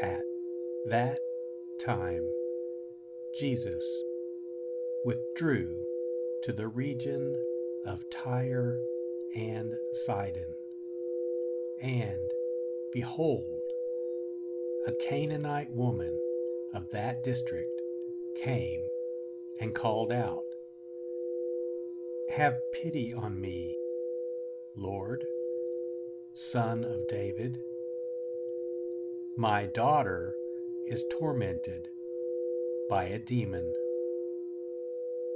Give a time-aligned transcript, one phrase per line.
[0.00, 0.22] At
[0.90, 1.18] that
[1.84, 2.22] time,
[3.38, 3.84] Jesus
[5.04, 5.84] withdrew
[6.44, 7.34] to the region
[7.84, 8.78] of Tyre
[9.34, 9.72] and
[10.06, 10.54] Sidon.
[11.82, 12.30] And
[12.92, 13.60] behold,
[14.86, 16.16] a Canaanite woman
[16.74, 17.80] of that district
[18.42, 18.82] came
[19.60, 20.44] and called out,
[22.36, 23.76] Have pity on me,
[24.76, 25.24] Lord,
[26.34, 27.58] Son of David.
[29.40, 30.34] My daughter
[30.88, 31.86] is tormented
[32.90, 33.72] by a demon.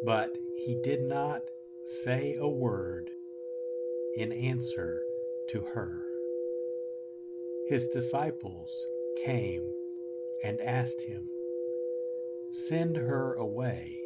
[0.04, 1.42] But he did not
[1.84, 3.10] say a word
[4.16, 5.04] in answer
[5.50, 6.02] to her.
[7.68, 8.72] His disciples
[9.24, 9.62] came
[10.42, 11.28] and asked him,
[12.50, 14.00] Send her away,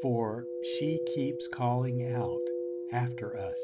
[0.00, 2.44] for she keeps calling out
[2.92, 3.60] after us.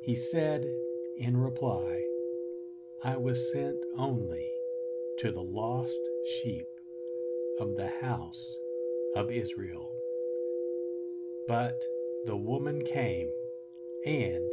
[0.00, 0.66] He said
[1.16, 2.02] in reply,
[3.02, 4.46] I was sent only
[5.20, 6.00] to the lost
[6.42, 6.66] sheep
[7.58, 8.58] of the house
[9.16, 9.90] of Israel.
[11.48, 11.82] But
[12.26, 13.30] the woman came
[14.04, 14.44] and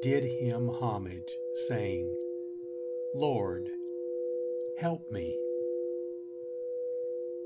[0.00, 2.16] did him homage, saying,
[3.16, 3.68] Lord,
[4.78, 5.36] help me.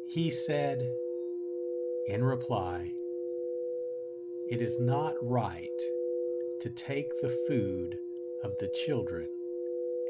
[0.09, 0.83] He said
[2.09, 2.93] in reply,
[4.51, 5.81] It is not right
[6.61, 7.97] to take the food
[8.45, 9.29] of the children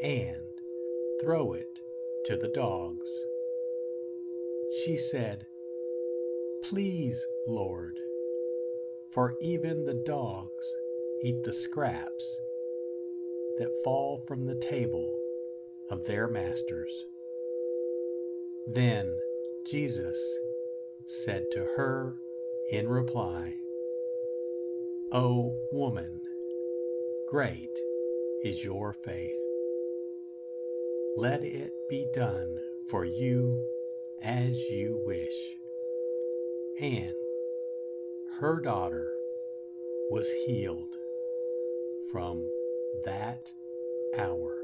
[0.02, 0.42] and
[1.22, 1.80] throw it
[2.26, 3.08] to the dogs.
[4.84, 5.46] She said,
[6.64, 7.94] Please, Lord,
[9.12, 10.74] for even the dogs
[11.22, 12.38] eat the scraps
[13.58, 15.14] that fall from the table
[15.90, 17.04] of their masters.
[18.66, 19.14] Then
[19.66, 20.18] Jesus
[21.24, 22.16] said to her
[22.72, 23.54] in reply,
[25.12, 26.20] O woman,
[27.30, 27.70] great
[28.42, 29.43] is your faith
[31.16, 32.58] Let it be done
[32.90, 33.64] for you
[34.20, 35.56] as you wish.
[36.80, 37.12] And
[38.40, 39.12] her daughter
[40.10, 40.96] was healed
[42.10, 42.50] from
[43.04, 43.52] that
[44.18, 44.63] hour.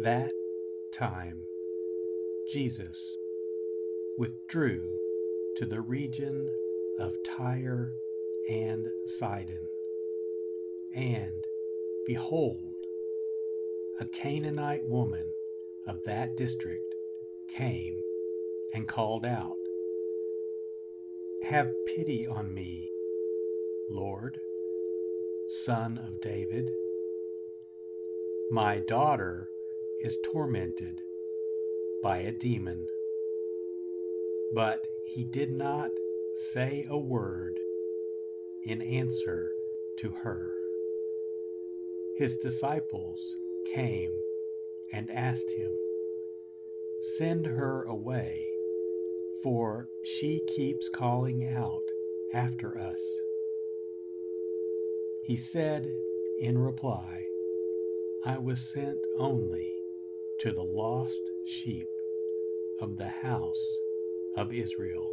[0.00, 0.32] That
[0.92, 1.42] time,
[2.52, 3.16] Jesus
[4.16, 4.82] withdrew
[5.56, 6.48] to the region
[6.98, 7.92] of Tyre
[8.48, 9.66] and Sidon.
[10.94, 11.44] And
[12.06, 12.74] behold,
[14.00, 15.26] a Canaanite woman
[15.86, 16.94] of that district
[17.48, 18.00] came
[18.74, 19.56] and called out,
[21.42, 22.90] Have pity on me,
[23.90, 24.38] Lord,
[25.48, 26.70] son of David.
[28.50, 29.50] My daughter
[30.00, 31.02] is tormented
[32.02, 32.86] by a demon.
[34.54, 35.90] But he did not
[36.34, 37.58] say a word
[38.64, 39.50] in answer
[39.98, 40.50] to her.
[42.16, 43.36] His disciples
[43.74, 44.12] came
[44.94, 45.72] and asked him,
[47.18, 48.46] Send her away,
[49.42, 51.84] for she keeps calling out
[52.32, 53.02] after us.
[55.22, 55.86] He said
[56.40, 57.26] in reply,
[58.28, 59.72] I was sent only
[60.40, 61.88] to the lost sheep
[62.78, 63.76] of the house
[64.36, 65.10] of Israel.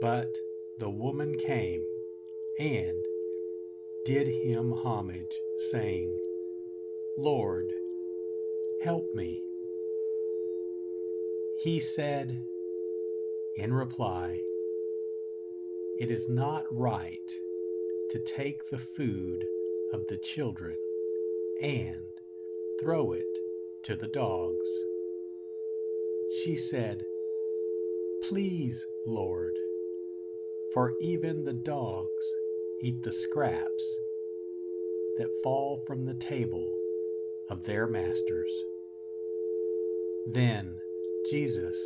[0.00, 0.34] But
[0.78, 1.84] the woman came
[2.58, 3.04] and
[4.06, 5.38] did him homage,
[5.70, 6.18] saying,
[7.18, 7.70] Lord,
[8.82, 9.42] help me.
[11.58, 12.42] He said
[13.56, 14.40] in reply,
[15.98, 17.30] It is not right
[18.12, 19.44] to take the food
[19.92, 20.78] of the children
[21.60, 22.02] and
[22.80, 23.38] throw it
[23.84, 24.68] to the dogs.
[26.42, 27.04] She said,
[28.22, 29.54] Please, Lord,
[30.72, 32.26] for even the dogs
[32.82, 33.96] eat the scraps
[35.18, 36.72] that fall from the table
[37.50, 38.52] of their masters.
[40.26, 40.76] Then
[41.30, 41.76] Jesus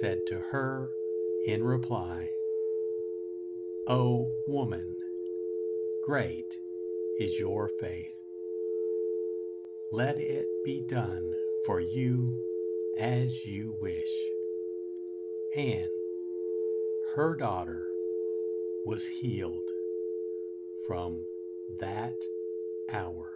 [0.00, 0.90] said to her
[1.46, 2.28] in reply,
[3.88, 4.96] O woman,
[6.04, 6.52] great
[7.20, 8.15] is your faith.
[9.92, 11.32] Let it be done
[11.64, 12.36] for you
[12.98, 14.10] as you wish.
[15.54, 15.86] And
[17.14, 17.86] her daughter
[18.84, 19.70] was healed
[20.88, 21.24] from
[21.78, 22.16] that
[22.90, 23.35] hour.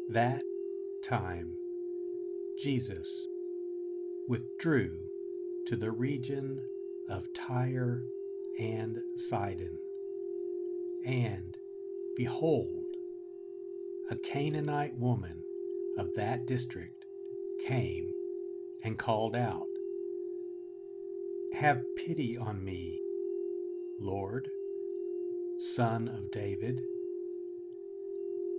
[0.11, 0.43] that
[1.05, 1.53] time,
[2.59, 3.27] Jesus
[4.27, 4.97] withdrew
[5.67, 6.59] to the region
[7.09, 8.03] of Tyre
[8.59, 9.77] and Sidon.
[11.05, 11.55] And
[12.17, 12.83] behold,
[14.09, 15.43] a Canaanite woman
[15.97, 17.05] of that district
[17.65, 18.11] came
[18.83, 19.67] and called out,
[21.53, 22.99] Have pity on me,
[24.01, 24.49] Lord,
[25.57, 26.81] Son of David.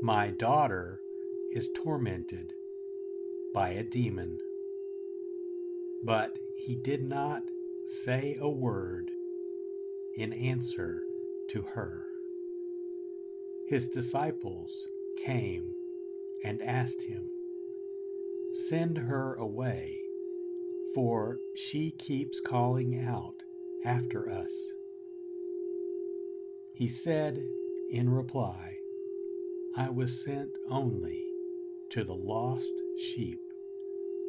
[0.01, 0.99] My daughter
[1.53, 2.55] is tormented
[3.53, 4.39] by a demon.
[6.03, 7.43] But he did not
[7.85, 9.11] say a word
[10.17, 11.03] in answer
[11.51, 12.07] to her.
[13.69, 14.89] His disciples
[15.25, 15.75] came
[16.43, 17.29] and asked him,
[18.69, 19.99] Send her away,
[20.95, 23.43] for she keeps calling out
[23.85, 24.53] after us.
[26.75, 27.43] He said
[27.91, 28.77] in reply,
[29.77, 31.32] I was sent only
[31.93, 33.39] to the lost sheep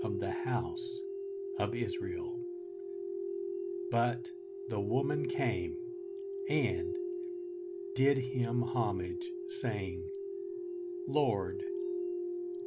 [0.04, 1.00] of the house
[1.60, 2.38] of Israel.
[3.90, 4.28] But
[4.68, 5.78] the woman came
[6.50, 6.94] and
[7.96, 9.26] did him homage,
[9.62, 10.04] saying,
[11.08, 11.64] Lord,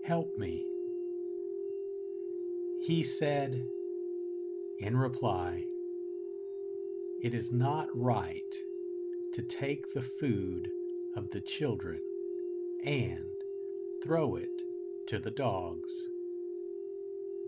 [0.02, 0.64] help me.
[2.80, 3.66] He said
[4.78, 5.64] in reply,
[7.22, 8.54] It is not right
[9.34, 10.70] to take the food
[11.16, 12.00] of the children
[12.82, 13.26] and
[14.02, 14.62] throw it
[15.06, 15.92] to the dogs.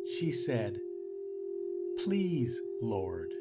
[0.07, 0.79] She said,
[1.99, 3.33] Please, Lord,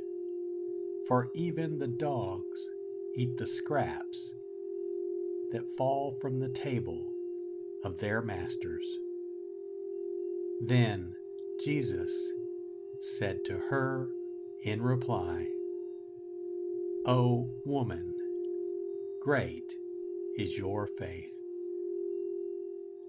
[1.07, 2.67] for even the dogs
[3.15, 4.33] eat the scraps
[5.51, 7.11] that fall from the table
[7.83, 8.85] of their masters.
[10.61, 11.13] Then
[11.63, 12.11] Jesus
[12.99, 14.09] said to her
[14.63, 15.47] in reply,
[17.05, 18.13] O woman,
[19.21, 19.71] great
[20.37, 21.31] is your faith.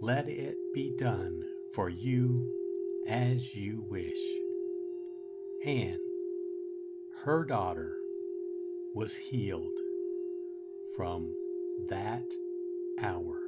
[0.01, 1.43] Let it be done
[1.75, 2.47] for you
[3.09, 4.21] as you wish.
[5.65, 5.99] And
[7.25, 7.97] her daughter
[8.95, 9.77] was healed
[10.97, 11.35] from
[11.89, 12.31] that
[13.01, 13.48] hour.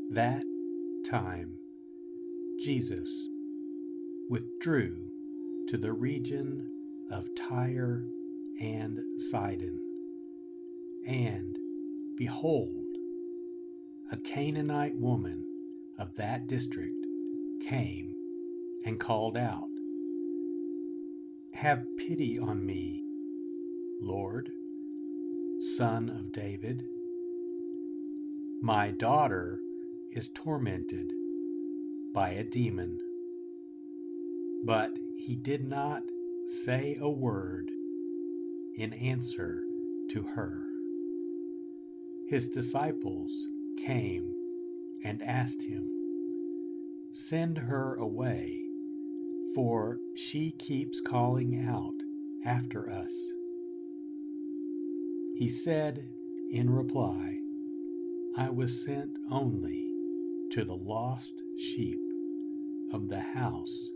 [0.11, 0.43] that
[1.09, 1.53] time,
[2.59, 3.09] Jesus
[4.29, 5.07] withdrew
[5.69, 6.69] to the region
[7.09, 8.03] of Tyre
[8.59, 8.99] and
[9.31, 9.79] Sidon.
[11.07, 11.57] And
[12.17, 12.85] behold,
[14.11, 15.45] a Canaanite woman
[15.97, 17.05] of that district
[17.65, 18.13] came
[18.85, 19.69] and called out,
[21.53, 23.01] Have pity on me,
[24.01, 24.49] Lord,
[25.77, 26.83] Son of David.
[28.61, 29.59] My daughter
[30.13, 31.11] is tormented
[32.13, 32.99] by a demon.
[34.65, 36.03] But he did not
[36.63, 37.71] say a word
[38.75, 39.61] in answer
[40.09, 40.63] to her.
[42.27, 43.31] His disciples
[43.85, 44.33] came
[45.03, 45.87] and asked him,
[47.13, 48.61] Send her away,
[49.55, 51.95] for she keeps calling out
[52.45, 53.13] after us.
[55.35, 56.05] He said
[56.51, 57.37] in reply,
[58.37, 59.90] I was sent only
[60.51, 61.99] to the lost sheep
[62.93, 63.89] of the house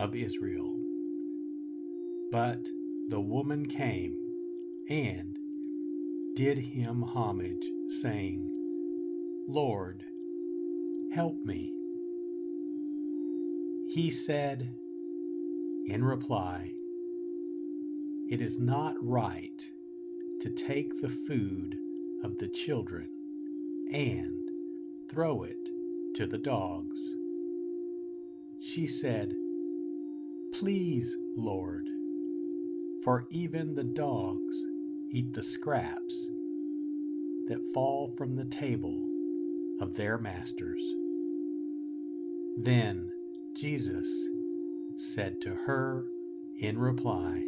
[0.00, 0.76] of Israel.
[2.32, 2.60] But
[3.08, 4.16] the woman came
[4.88, 5.38] and
[6.34, 7.64] did him homage,
[8.02, 8.52] saying,
[9.46, 10.02] Lord,
[11.14, 11.72] help me.
[13.90, 14.74] He said
[15.86, 16.72] in reply,
[18.28, 19.70] It is not right
[20.40, 21.76] to take the food
[22.24, 23.08] of the children
[23.92, 24.48] and
[25.08, 25.68] throw it
[26.14, 27.00] to the dogs.
[28.60, 29.32] She said,
[30.52, 31.86] Please, Lord,
[33.02, 34.56] for even the dogs
[35.10, 36.28] eat the scraps
[37.48, 39.08] that fall from the table
[39.80, 40.82] of their masters.
[42.58, 43.10] Then
[43.56, 44.08] Jesus
[45.14, 46.04] said to her
[46.60, 47.42] in reply,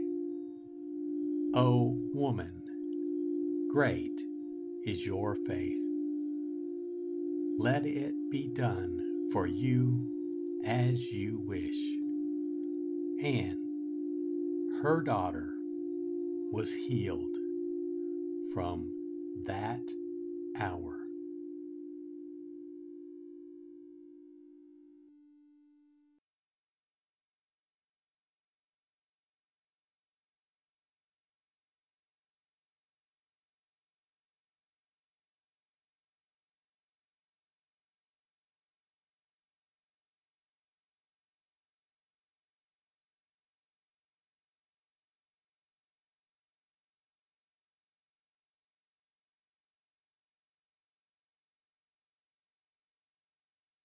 [1.55, 2.63] O woman,
[3.71, 4.19] great
[4.87, 5.84] is your faith.
[7.57, 10.01] Let it be done for you
[10.65, 11.79] as you wish.
[13.23, 13.57] And
[14.83, 15.55] her daughter
[16.51, 17.37] was healed
[18.53, 18.91] from
[19.47, 19.89] that
[20.57, 21.04] hour.